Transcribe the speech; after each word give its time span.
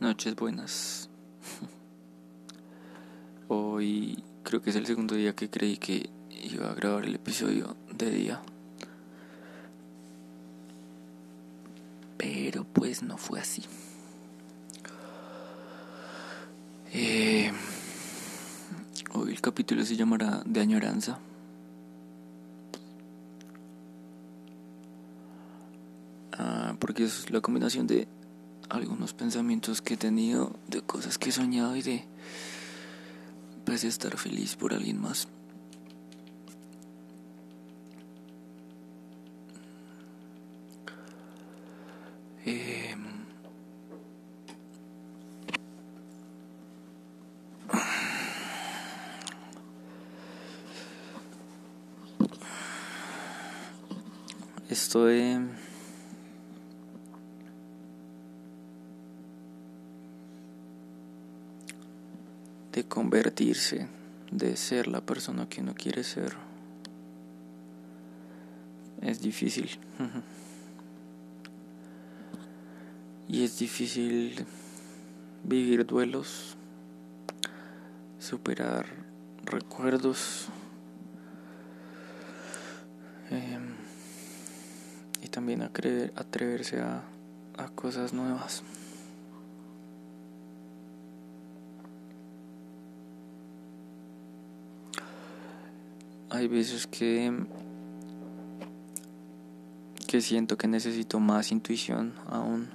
Noches 0.00 0.36
buenas. 0.36 1.10
Hoy 3.48 4.22
creo 4.44 4.62
que 4.62 4.70
es 4.70 4.76
el 4.76 4.86
segundo 4.86 5.16
día 5.16 5.34
que 5.34 5.50
creí 5.50 5.76
que 5.76 6.08
iba 6.30 6.70
a 6.70 6.74
grabar 6.74 7.04
el 7.04 7.16
episodio 7.16 7.76
de 7.92 8.10
día. 8.10 8.40
Pero 12.16 12.62
pues 12.62 13.02
no 13.02 13.18
fue 13.18 13.40
así. 13.40 13.64
Eh, 16.92 17.52
hoy 19.14 19.32
el 19.32 19.40
capítulo 19.40 19.84
se 19.84 19.96
llamará 19.96 20.42
De 20.46 20.60
añoranza. 20.60 21.18
Ah, 26.32 26.76
porque 26.78 27.04
es 27.04 27.30
la 27.30 27.40
combinación 27.40 27.88
de 27.88 28.06
algunos 28.68 29.14
pensamientos 29.14 29.80
que 29.80 29.94
he 29.94 29.96
tenido, 29.96 30.56
de 30.68 30.82
cosas 30.82 31.18
que 31.18 31.30
he 31.30 31.32
soñado 31.32 31.76
y 31.76 31.82
de 31.82 32.04
pues 33.64 33.84
estar 33.84 34.16
feliz 34.16 34.56
por 34.56 34.72
alguien 34.72 35.00
más. 35.00 35.28
Eh, 42.46 42.96
esto 54.70 55.04
de 55.04 55.48
de 62.72 62.84
convertirse, 62.84 63.88
de 64.30 64.56
ser 64.56 64.86
la 64.88 65.00
persona 65.00 65.48
que 65.48 65.60
uno 65.60 65.74
quiere 65.74 66.04
ser. 66.04 66.34
Es 69.00 69.20
difícil. 69.20 69.78
y 73.28 73.44
es 73.44 73.58
difícil 73.58 74.46
vivir 75.44 75.86
duelos, 75.86 76.56
superar 78.18 78.86
recuerdos 79.44 80.48
em, 83.30 83.74
y 85.22 85.28
también 85.28 85.62
atreverse 85.62 86.80
a, 86.80 87.04
a 87.56 87.68
cosas 87.68 88.12
nuevas. 88.12 88.62
Hay 96.30 96.48
veces 96.48 96.86
que 96.86 97.32
que 100.08 100.22
siento 100.22 100.56
que 100.56 100.66
necesito 100.66 101.20
más 101.20 101.52
intuición 101.52 102.14
aún. 102.30 102.70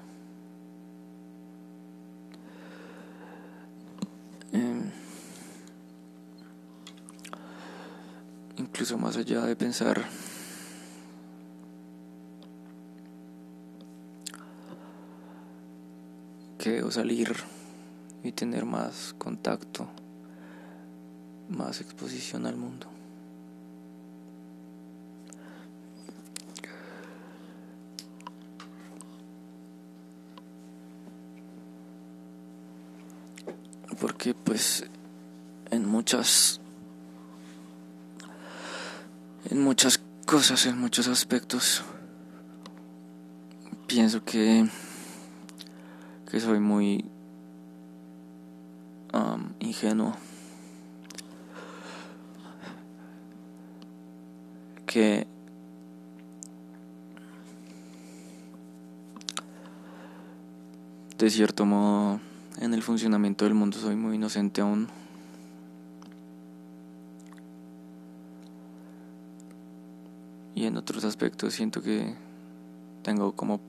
Em, 4.51 4.91
incluso 8.57 8.99
más 8.99 9.17
allá 9.17 9.41
de 9.47 9.55
pensar 9.55 10.05
que 16.59 16.69
debo 16.69 16.91
salir 16.91 17.33
y 18.23 18.31
tener 18.31 18.63
más 18.63 19.15
contacto, 19.17 19.88
más 21.49 21.81
exposición 21.81 22.45
al 22.45 22.57
mundo. 22.57 22.85
Porque 34.23 34.34
pues 34.35 34.85
en 35.69 35.85
muchas 35.85 36.61
en 39.50 39.61
muchas 39.61 40.00
cosas, 40.25 40.66
en 40.66 40.79
muchos 40.79 41.09
aspectos 41.09 41.84
pienso 43.85 44.23
que 44.23 44.66
que 46.31 46.39
soy 46.39 46.59
muy 46.61 47.03
ingenuo. 49.59 50.16
Que 54.85 55.28
de 61.17 61.29
cierto 61.29 61.66
modo 61.66 62.22
en 62.59 62.74
el 62.74 62.84
funcionamiento 62.84 63.46
del 63.46 63.53
mundo 63.53 63.78
soy 63.78 63.96
muy 63.96 64.16
inocente 64.16 64.62
aún. 64.62 64.88
Y 70.56 70.66
en 70.66 70.78
otros 70.78 71.03
aspectos 71.03 71.53
siento 71.53 71.81
que 71.81 72.16
tengo 73.02 73.34
como 73.34 73.59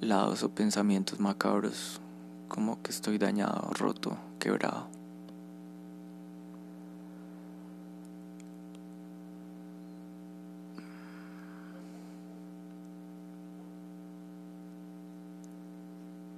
lados 0.00 0.42
o 0.42 0.50
pensamientos 0.50 1.18
macabros, 1.18 2.00
como 2.48 2.80
que 2.82 2.90
estoy 2.90 3.18
dañado, 3.18 3.70
roto, 3.72 4.16
quebrado. 4.38 4.93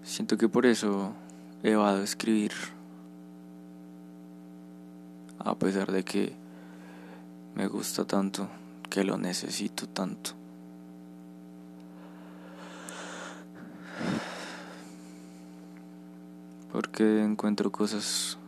Siento 0.07 0.39
que 0.39 0.49
por 0.49 0.67
eso 0.67 1.13
he 1.65 1.75
a 1.75 2.01
escribir, 2.01 2.53
a 5.41 5.53
pesar 5.57 5.91
de 5.91 6.05
que 6.05 6.33
me 7.57 7.67
gusta 7.67 8.05
tanto, 8.05 8.49
que 8.89 9.03
lo 9.03 9.19
necesito 9.19 9.89
tanto. 9.89 10.31
Porque 16.71 17.25
encuentro 17.25 17.73
cosas 17.73 18.39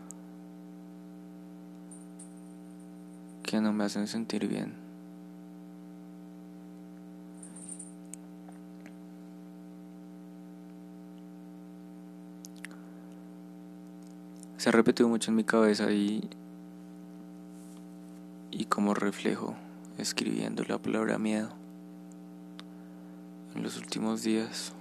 que 3.42 3.60
no 3.60 3.72
me 3.72 3.82
hacen 3.82 4.06
sentir 4.06 4.46
bien. 4.46 4.87
Se 14.58 14.68
ha 14.68 14.72
repetido 14.72 15.08
mucho 15.08 15.30
en 15.30 15.36
mi 15.36 15.44
cabeza 15.44 15.90
y, 15.92 16.28
y 18.50 18.64
como 18.64 18.92
reflejo 18.92 19.54
escribiendo 19.98 20.64
la 20.64 20.78
palabra 20.78 21.16
miedo 21.16 21.50
en 23.54 23.62
los 23.62 23.76
últimos 23.76 24.24
días. 24.24 24.72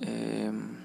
Em, 0.00 0.76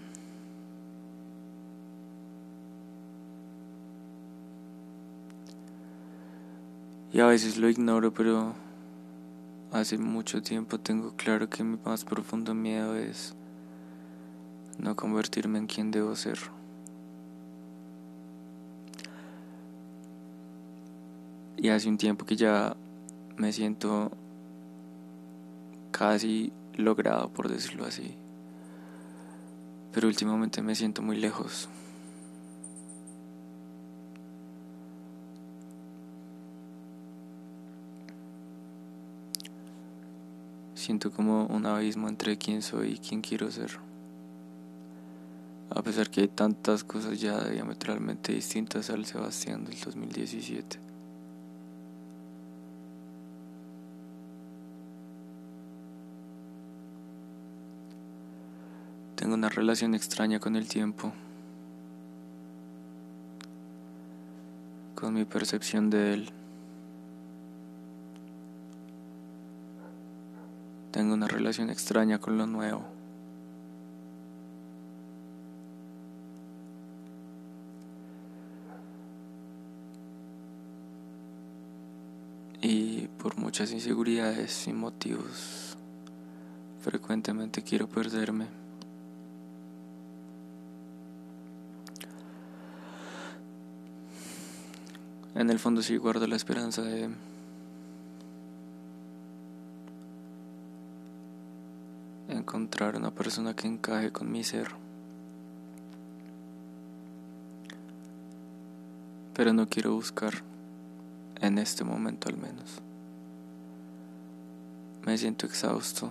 y 7.12 7.20
a 7.20 7.26
veces 7.26 7.58
lo 7.58 7.70
ignoro, 7.70 8.14
pero 8.14 8.54
hace 9.72 9.98
mucho 9.98 10.44
tiempo 10.44 10.80
tengo 10.80 11.16
claro 11.16 11.50
que 11.50 11.64
mi 11.64 11.80
más 11.84 12.06
profundo 12.06 12.54
miedo 12.54 12.96
es 12.96 13.36
no 14.78 14.96
convertirme 14.96 15.60
en 15.60 15.68
quien 15.68 15.92
debo 15.92 16.16
ser. 16.16 16.40
Y 21.58 21.70
hace 21.70 21.88
un 21.88 21.98
tiempo 21.98 22.26
que 22.26 22.36
ya 22.36 22.76
me 23.38 23.54
siento 23.54 24.12
casi 25.92 26.52
logrado, 26.76 27.30
por 27.30 27.50
decirlo 27.50 27.86
así. 27.86 28.16
Pero 29.94 30.08
últimamente 30.08 30.62
me 30.62 30.76
siento 30.76 31.02
muy 31.02 31.16
lejos. 31.18 31.70
Siento 40.76 41.12
como 41.12 41.46
un 41.46 41.66
abismo 41.66 42.10
entre 42.10 42.38
quién 42.38 42.62
soy 42.62 42.94
y 42.94 42.98
quién 42.98 43.22
quiero 43.22 43.50
ser 43.50 43.80
a 45.70 45.82
pesar 45.82 46.10
que 46.10 46.22
hay 46.22 46.28
tantas 46.28 46.84
cosas 46.84 47.20
ya 47.20 47.44
diametralmente 47.50 48.34
distintas 48.34 48.90
al 48.90 49.06
Sebastián 49.06 49.66
del 49.66 49.80
2017. 49.80 50.80
Tengo 59.16 59.36
una 59.36 59.48
relación 59.48 59.96
extraña 59.96 60.40
con 60.40 60.56
el 60.58 60.68
tiempo, 60.68 61.14
con 64.96 65.14
mi 65.14 65.24
percepción 65.24 65.90
de 65.90 66.14
él. 66.14 66.30
Tengo 70.92 71.14
una 71.14 71.28
relación 71.28 71.70
extraña 71.70 72.20
con 72.20 72.38
lo 72.38 72.48
nuevo. 72.48 72.84
Y 82.66 83.08
por 83.22 83.38
muchas 83.38 83.74
inseguridades 83.74 84.70
y 84.70 84.72
motivos, 84.72 85.76
frecuentemente 86.82 87.62
quiero 87.62 87.90
perderme. 87.90 88.48
En 95.36 95.50
el 95.50 95.60
fondo 95.60 95.82
sí 95.82 95.98
guardo 95.98 96.26
la 96.26 96.38
esperanza 96.38 96.84
de 96.84 97.10
encontrar 102.30 102.96
una 102.96 103.12
persona 103.12 103.54
que 103.54 103.68
encaje 103.68 104.12
con 104.12 104.32
mi 104.32 104.42
ser. 104.42 104.70
Pero 109.34 109.52
no 109.52 109.68
quiero 109.68 109.96
buscar, 109.96 110.44
en 111.44 111.58
este 111.58 111.84
momento 111.84 112.30
al 112.30 112.38
menos. 112.38 112.82
Me 115.06 115.18
siento 115.18 115.46
exhausto. 115.46 116.10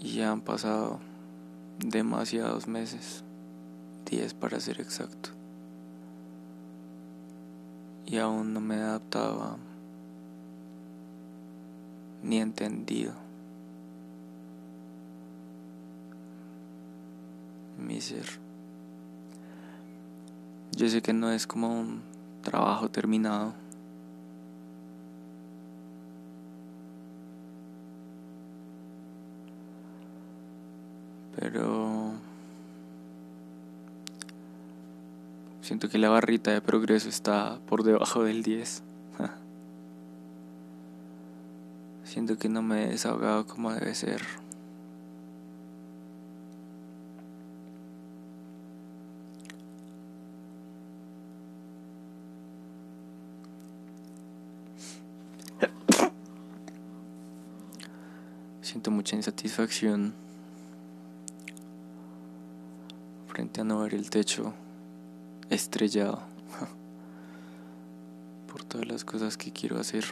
Y 0.00 0.14
ya 0.14 0.32
han 0.32 0.40
pasado 0.40 1.00
demasiados 1.78 2.66
meses, 2.66 3.24
diez 4.10 4.32
para 4.32 4.58
ser 4.58 4.80
exacto. 4.80 5.30
Y 8.06 8.16
aún 8.16 8.54
no 8.54 8.60
me 8.60 8.76
he 8.76 8.80
adaptado 8.80 9.42
a 9.42 9.58
ni 12.22 12.38
entendido. 12.38 13.12
Mi 17.76 18.00
ser. 18.00 18.45
Yo 20.76 20.90
sé 20.90 21.00
que 21.00 21.14
no 21.14 21.32
es 21.32 21.46
como 21.46 21.68
un 21.68 22.02
trabajo 22.42 22.90
terminado. 22.90 23.54
Pero 31.34 32.10
siento 35.62 35.88
que 35.88 35.96
la 35.96 36.10
barrita 36.10 36.50
de 36.50 36.60
progreso 36.60 37.08
está 37.08 37.58
por 37.66 37.82
debajo 37.82 38.24
del 38.24 38.42
10. 38.42 38.82
Siento 42.04 42.36
que 42.36 42.50
no 42.50 42.60
me 42.60 42.84
he 42.84 42.88
desahogado 42.88 43.46
como 43.46 43.72
debe 43.72 43.94
ser. 43.94 44.20
Siento 58.66 58.90
mucha 58.90 59.14
insatisfacción 59.14 60.12
frente 63.28 63.60
a 63.60 63.64
no 63.64 63.78
ver 63.78 63.94
el 63.94 64.10
techo 64.10 64.54
estrellado 65.48 66.20
por 68.50 68.64
todas 68.64 68.88
las 68.88 69.04
cosas 69.04 69.36
que 69.36 69.52
quiero 69.52 69.78
hacer. 69.78 70.04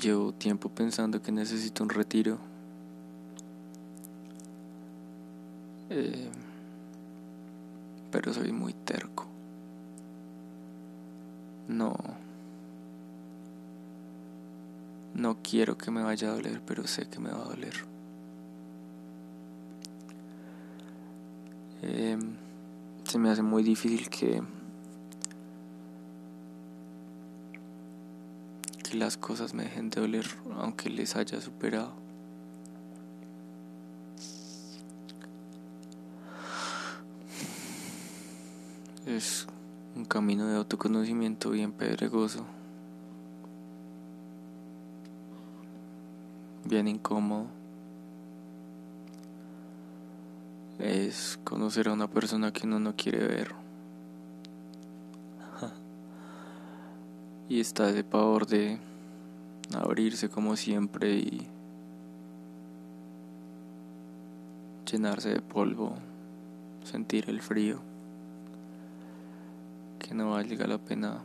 Llevo 0.00 0.32
tiempo 0.32 0.70
pensando 0.70 1.20
que 1.20 1.30
necesito 1.32 1.84
un 1.84 1.90
retiro. 1.90 2.38
Eh, 5.94 6.30
pero 8.10 8.32
soy 8.32 8.50
muy 8.50 8.72
terco. 8.72 9.26
No. 11.68 11.94
No 15.14 15.42
quiero 15.62 15.78
que 15.78 15.92
me 15.92 16.02
vaya 16.02 16.26
a 16.28 16.32
doler, 16.32 16.60
pero 16.66 16.88
sé 16.88 17.06
que 17.06 17.20
me 17.20 17.30
va 17.30 17.38
a 17.38 17.44
doler. 17.44 17.72
Eh, 21.82 22.18
se 23.04 23.16
me 23.16 23.30
hace 23.30 23.42
muy 23.42 23.62
difícil 23.62 24.10
que 24.10 24.42
las 28.94 29.16
cosas 29.16 29.54
me 29.54 29.62
dejen 29.62 29.88
de 29.90 30.00
doler 30.00 30.26
aunque 30.58 30.90
les 30.90 31.14
haya 31.14 31.40
superado. 31.40 31.92
Es 39.06 39.46
un 39.94 40.06
camino 40.06 40.48
de 40.48 40.56
autoconocimiento 40.56 41.50
bien 41.50 41.70
pedregoso, 41.70 42.46
bien 46.64 46.88
incómodo. 46.88 47.46
Es 50.78 51.38
conocer 51.44 51.88
a 51.88 51.92
una 51.92 52.08
persona 52.08 52.52
que 52.52 52.66
uno 52.66 52.80
no 52.80 52.96
quiere 52.96 53.26
ver. 53.26 53.54
y 57.48 57.60
está 57.60 57.90
ese 57.90 58.04
pavor 58.04 58.46
de 58.46 58.78
abrirse 59.74 60.28
como 60.28 60.56
siempre 60.56 61.14
y 61.14 61.46
llenarse 64.90 65.30
de 65.30 65.40
polvo, 65.40 65.94
sentir 66.84 67.30
el 67.30 67.40
frío, 67.40 67.80
que 69.98 70.14
no 70.14 70.32
valga 70.32 70.66
la 70.66 70.78
pena 70.78 71.22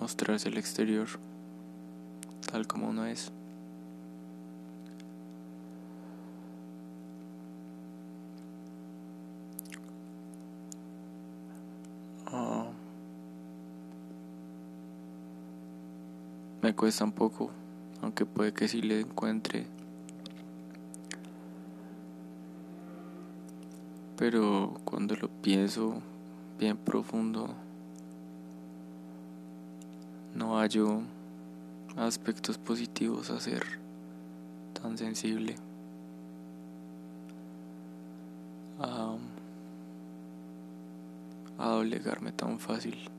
mostrarse 0.00 0.48
al 0.48 0.56
exterior 0.56 1.08
tal 2.50 2.66
como 2.66 2.88
uno 2.88 3.04
es. 3.06 3.30
Cuesta 16.78 17.04
un 17.04 17.10
poco, 17.10 17.50
aunque 18.02 18.24
puede 18.24 18.52
que 18.52 18.68
sí 18.68 18.80
le 18.80 19.00
encuentre. 19.00 19.66
Pero 24.16 24.80
cuando 24.84 25.16
lo 25.16 25.28
pienso 25.28 26.00
bien 26.56 26.76
profundo, 26.76 27.48
no 30.36 30.56
hallo 30.56 31.02
aspectos 31.96 32.58
positivos 32.58 33.30
a 33.30 33.40
ser 33.40 33.64
tan 34.80 34.96
sensible. 34.96 35.56
A, 38.78 39.16
a 41.58 41.68
doblegarme 41.70 42.30
tan 42.30 42.60
fácil. 42.60 43.10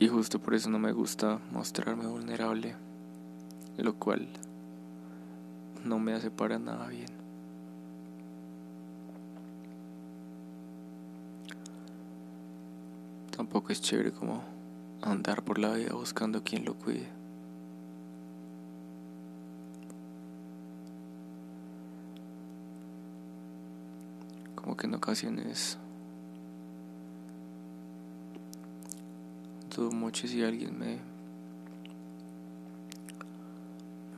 Y 0.00 0.06
justo 0.06 0.38
por 0.38 0.54
eso 0.54 0.70
no 0.70 0.78
me 0.78 0.92
gusta 0.92 1.40
mostrarme 1.50 2.06
vulnerable, 2.06 2.76
lo 3.78 3.94
cual 3.96 4.28
no 5.84 5.98
me 5.98 6.12
hace 6.12 6.30
para 6.30 6.60
nada 6.60 6.86
bien. 6.86 7.08
Tampoco 13.36 13.72
es 13.72 13.80
chévere 13.80 14.12
como 14.12 14.44
andar 15.02 15.42
por 15.42 15.58
la 15.58 15.72
vida 15.72 15.92
buscando 15.94 16.44
quien 16.44 16.64
lo 16.64 16.74
cuide. 16.74 17.08
Como 24.54 24.76
que 24.76 24.86
en 24.86 24.94
ocasiones 24.94 25.78
mucho 29.78 30.26
si 30.26 30.42
alguien 30.42 30.78
me, 30.78 30.98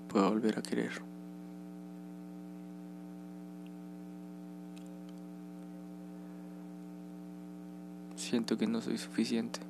pueda 0.08 0.28
volver 0.28 0.58
a 0.58 0.62
querer. 0.62 0.90
Siento 8.16 8.56
que 8.56 8.66
no 8.66 8.80
soy 8.80 8.96
suficiente. 8.96 9.60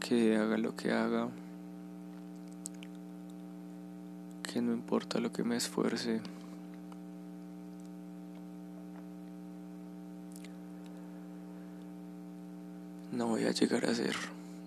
Que 0.00 0.36
haga 0.36 0.56
lo 0.58 0.74
que 0.76 0.92
haga. 0.92 1.28
Que 4.42 4.62
no 4.62 4.72
importa 4.72 5.18
lo 5.18 5.32
que 5.32 5.44
me 5.44 5.56
esfuerce. 5.56 6.20
no 13.18 13.26
voy 13.26 13.42
a 13.42 13.46
llegar 13.58 13.86
a 13.86 13.94
ser. 13.94 14.14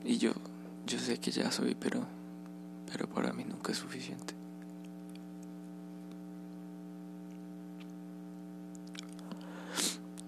Y 0.04 0.18
yo, 0.18 0.34
yo 0.86 1.00
sé 1.00 1.18
que 1.18 1.32
ya 1.32 1.52
soy, 1.52 1.76
pero, 1.76 2.06
pero 2.92 3.08
para 3.08 3.34
mí 3.34 3.46
nunca 3.46 3.72
es 3.72 3.78
suficiente. 3.78 4.34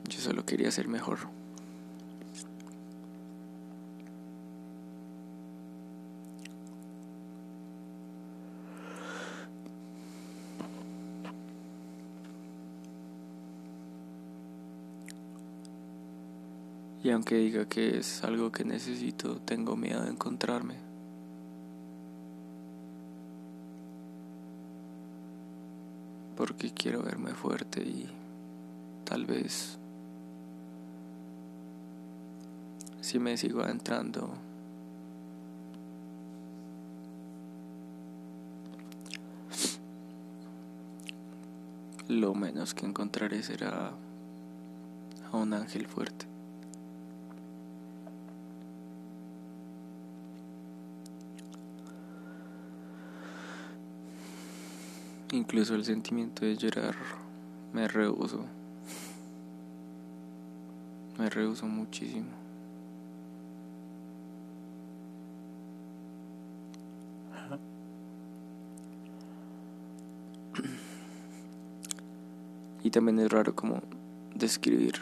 Yo 0.09 0.19
solo 0.19 0.45
quería 0.45 0.71
ser 0.71 0.87
mejor. 0.87 1.19
Y 17.03 17.09
aunque 17.23 17.35
diga 17.35 17.63
que 17.63 17.99
es 17.99 18.21
algo 18.25 18.51
que 18.51 18.65
necesito, 18.65 19.37
tengo 19.37 19.77
miedo 19.77 20.03
de 20.03 20.09
encontrarme. 20.09 20.75
Porque 26.35 26.73
quiero 26.73 27.01
verme 27.01 27.33
fuerte 27.33 27.81
y 27.81 28.09
tal 29.05 29.25
vez 29.25 29.77
si 32.99 33.19
me 33.19 33.37
sigo 33.37 33.61
adentrando 33.61 34.33
lo 42.09 42.35
menos 42.35 42.73
que 42.73 42.85
encontraré 42.85 43.41
será 43.43 43.93
a 45.31 45.37
un 45.37 45.53
ángel 45.53 45.87
fuerte. 45.87 46.32
Incluso 55.33 55.73
el 55.73 55.83
sentimiento 55.83 56.45
de 56.45 56.55
llorar 56.55 56.93
me 57.73 57.87
rehuso. 57.87 58.45
Me 61.17 61.27
rehuso 61.27 61.65
muchísimo. 61.65 62.27
Y 72.83 72.91
también 72.91 73.17
es 73.17 73.31
raro 73.31 73.55
como 73.55 73.81
describir 74.35 74.99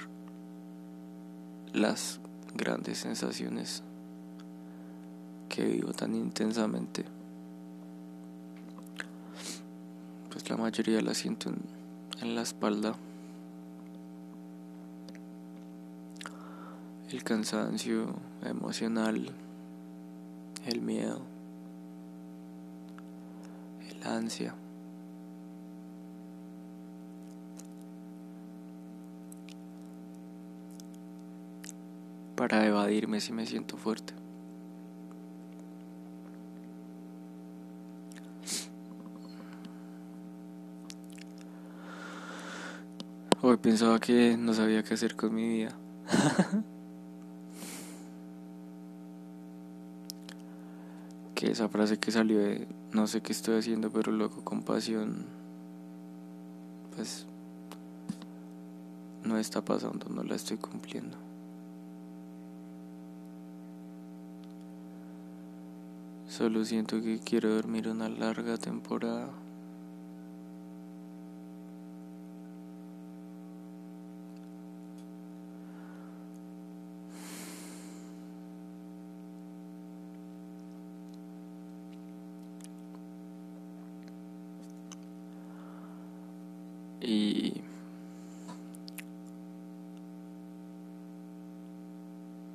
las 1.74 2.22
grandes 2.56 3.00
sensaciones 3.00 3.84
que 5.50 5.66
vivo 5.66 5.92
tan 5.92 6.16
intensamente. 6.16 7.04
La 10.52 10.58
mayoría 10.58 11.00
la 11.00 11.14
siento 11.14 11.50
en, 12.22 12.36
la 12.36 12.42
espalda. 12.42 12.94
El 17.10 17.24
cansancio 17.24 18.14
emocional, 18.44 19.32
el 20.66 20.82
miedo, 20.82 21.22
el 23.90 24.06
ansia. 24.06 24.54
Para 32.36 32.66
evadirme 32.66 33.22
si 33.22 33.32
me 33.32 33.46
siento 33.46 33.78
fuerte. 33.78 34.21
Pensaba 43.62 44.00
que 44.00 44.36
no 44.38 44.54
sabía 44.54 44.84
qué 44.84 44.96
hacer 44.96 45.16
con 45.16 45.36
mi 45.36 45.48
vida. 45.48 45.76
que 51.36 51.52
esa 51.52 51.70
frase 51.70 52.00
que 52.00 52.12
salió 52.12 52.40
de 52.40 52.68
no 52.92 53.06
sé 53.08 53.22
qué 53.22 53.32
estoy 53.34 53.60
haciendo, 53.60 53.92
pero 53.92 54.12
loco 54.12 54.44
con 54.44 54.64
pasión, 54.64 55.26
pues 56.96 57.26
no 59.24 59.38
está 59.38 59.64
pasando, 59.64 60.08
no 60.10 60.24
la 60.24 60.36
estoy 60.36 60.58
cumpliendo. 60.58 61.18
Solo 66.28 66.66
siento 66.66 67.02
que 67.02 67.20
quiero 67.20 67.54
dormir 67.54 67.90
una 67.90 68.10
larga 68.10 68.58
temporada. 68.58 69.30
Y 87.02 87.62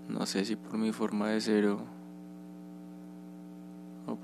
no 0.09 0.25
sé 0.25 0.45
si 0.45 0.55
por 0.55 0.79
mi 0.79 0.93
forma 0.93 1.31
de 1.31 1.41
ser 1.41 1.67
o, 1.67 1.85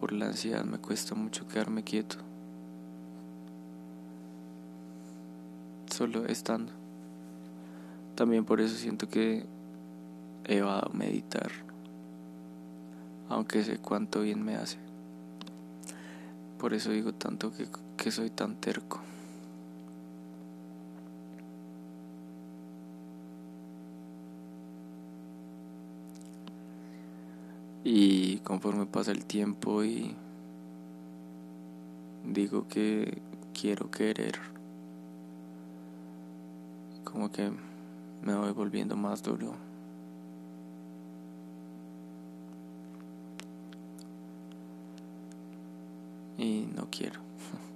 por 0.00 0.12
la 0.12 0.26
ansiedad 0.26 0.64
me 0.64 0.78
cuesta 0.78 1.16
mucho 1.16 1.48
quedarme 1.48 1.82
quieto. 1.82 2.16
Solo 5.90 6.24
estando. 6.26 6.72
También 8.14 8.44
por 8.44 8.60
eso 8.60 8.76
siento 8.76 9.08
que 9.08 9.44
he 10.44 10.60
a 10.60 10.88
meditar, 10.92 11.50
aunque 13.28 13.64
sé 13.64 13.78
cuánto 13.78 14.20
bien 14.20 14.42
me 14.44 14.54
hace. 14.54 14.78
Por 16.58 16.74
eso 16.74 16.90
digo 16.90 17.12
tanto 17.12 17.52
que, 17.52 17.66
que 17.96 18.10
soy 18.12 18.30
tan 18.30 18.54
terco. 18.54 19.00
Y 27.84 28.31
conforme 28.44 28.86
pasa 28.86 29.12
el 29.12 29.24
tiempo 29.24 29.84
y 29.84 30.14
digo 32.24 32.66
que 32.68 33.20
quiero 33.58 33.90
querer, 33.90 34.38
como 37.04 37.30
que 37.30 37.50
me 38.22 38.34
voy 38.34 38.52
volviendo 38.52 38.96
más 38.96 39.22
duro. 39.22 39.54
Y 46.38 46.66
no 46.74 46.88
quiero. 46.90 47.20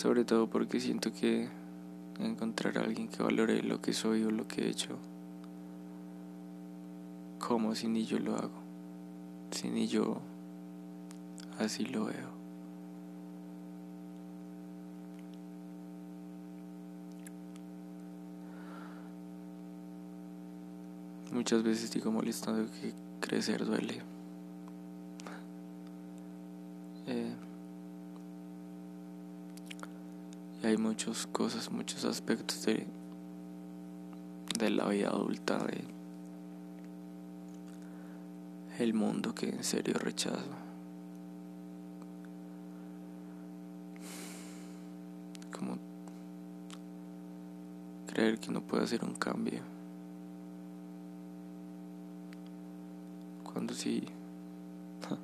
sobre 0.00 0.24
todo 0.24 0.48
porque 0.48 0.80
siento 0.80 1.12
que 1.12 1.59
encontrar 2.24 2.78
a 2.78 2.82
alguien 2.82 3.08
que 3.08 3.22
valore 3.22 3.62
lo 3.62 3.80
que 3.80 3.92
soy 3.92 4.22
o 4.24 4.30
lo 4.30 4.46
que 4.46 4.62
he 4.62 4.68
hecho 4.68 4.98
como 7.50 7.74
si 7.74 7.88
ni 7.88 8.04
yo 8.04 8.18
lo 8.20 8.36
hago, 8.36 8.62
si 9.50 9.68
ni 9.68 9.88
yo 9.88 10.18
así 11.58 11.84
lo 11.84 12.04
veo. 12.04 12.30
Muchas 21.32 21.64
veces 21.64 21.90
digo 21.90 22.12
molestando 22.12 22.70
que 22.80 22.92
crecer 23.20 23.64
duele. 23.64 24.00
Eh, 27.08 27.34
y 30.59 30.59
hay 30.70 30.76
muchas 30.76 31.26
cosas, 31.26 31.70
muchos 31.72 32.04
aspectos 32.04 32.64
de, 32.64 32.86
de 34.56 34.70
la 34.70 34.86
vida 34.88 35.08
adulta, 35.08 35.58
de 35.58 35.82
el 38.78 38.94
mundo 38.94 39.34
que 39.34 39.48
en 39.48 39.64
serio 39.64 39.94
rechazo. 39.98 40.38
Como 45.52 45.76
creer 48.06 48.38
que 48.38 48.52
no 48.52 48.60
puede 48.62 48.84
hacer 48.84 49.04
un 49.04 49.14
cambio. 49.14 49.60
Cuando 53.42 53.74
sí. 53.74 54.04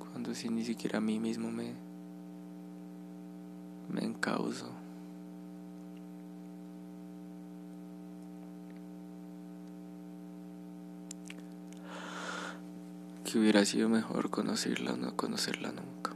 Cuando 0.00 0.34
sí 0.34 0.48
ni 0.48 0.64
siquiera 0.64 0.98
a 0.98 1.00
mí 1.00 1.20
mismo 1.20 1.52
me. 1.52 1.91
Encauso. 4.22 4.70
que 13.24 13.38
hubiera 13.38 13.64
sido 13.64 13.88
mejor 13.88 14.28
conocerla 14.28 14.92
o 14.92 14.96
no 14.96 15.16
conocerla 15.16 15.72
nunca. 15.72 16.12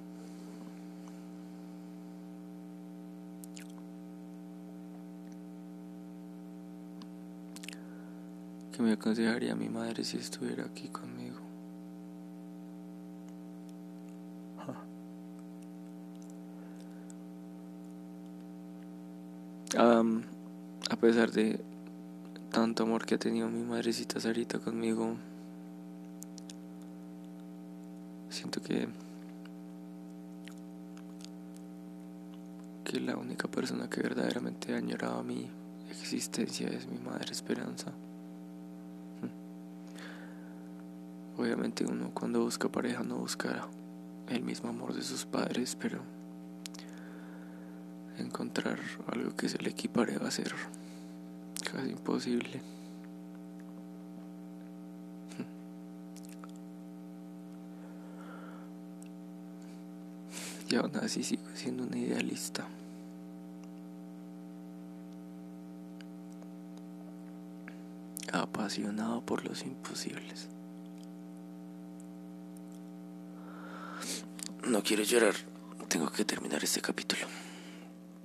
¿Qué 8.73 8.83
me 8.83 8.93
aconsejaría 8.93 9.55
mi 9.55 9.71
madre 9.71 10.05
si 10.05 10.19
estuviera 10.19 10.65
aquí 10.65 10.89
conmigo? 10.89 11.26
A 19.77 20.97
pesar 21.01 21.31
de 21.31 21.61
tanto 22.51 22.85
amor 22.85 23.05
que 23.05 23.17
ha 23.17 23.19
tenido 23.19 23.49
mi 23.49 23.63
madrecita 23.63 24.21
Sarita 24.21 24.59
conmigo, 24.59 25.17
siento 28.31 28.63
que 28.63 28.89
que 32.85 33.01
la 33.01 33.17
única 33.17 33.49
persona 33.49 33.91
que 33.91 34.01
verdaderamente 34.01 34.73
ha 34.73 34.77
añorado 34.77 35.23
mi 35.25 35.51
existencia 35.91 36.69
es 36.69 36.87
mi 36.87 36.99
madre 36.99 37.33
Esperanza. 37.33 37.93
Obviamente 41.37 41.85
uno 41.85 42.13
cuando 42.15 42.41
busca 42.41 42.69
pareja 42.69 43.03
no 43.03 43.17
busca 43.17 43.67
el 44.29 44.43
mismo 44.43 44.71
amor 44.71 44.95
de 44.95 45.03
sus 45.03 45.27
padres, 45.27 45.77
pero 45.79 46.01
encontrar 48.19 48.79
algo 49.07 49.35
que 49.37 49.49
se 49.49 49.59
le 49.59 49.71
equipare 49.71 50.17
a 50.17 50.31
ser 50.31 50.55
casi 51.73 51.91
imposible. 51.91 52.61
Y 60.69 60.75
aún 60.75 60.97
así 60.97 61.23
sigo 61.23 61.45
siendo 61.55 61.85
un 61.85 61.97
idealista. 61.97 62.67
Apasionado 68.33 69.21
por 69.23 69.45
los 69.45 69.63
imposibles. 69.63 70.49
No 74.67 74.83
quiero 74.83 75.05
llorar. 75.05 75.35
Tengo 75.89 76.11
que 76.11 76.25
terminar 76.25 76.65
este 76.65 76.81
capítulo. 76.81 77.27